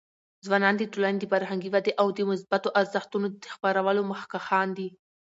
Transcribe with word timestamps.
ځوانان 0.45 0.75
د 0.77 0.83
ټولنې 0.93 1.19
د 1.21 1.25
فرهنګي 1.31 1.69
ودي 1.71 1.91
او 2.01 2.07
د 2.17 2.19
مثبتو 2.31 2.75
ارزښتونو 2.79 3.27
د 3.43 3.45
خپرولو 3.55 4.01
مخکښان 4.11 4.67
دي. 4.77 4.89